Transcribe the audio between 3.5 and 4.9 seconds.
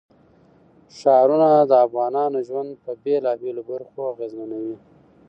برخو اغېزمنوي.